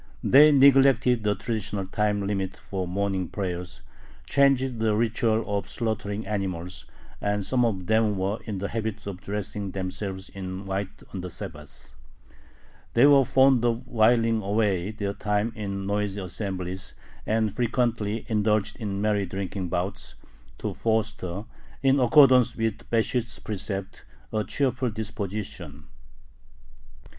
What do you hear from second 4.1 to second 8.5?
changed the ritual of slaughtering animals, and some of them were